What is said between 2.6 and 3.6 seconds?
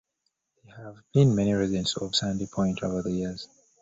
over the years.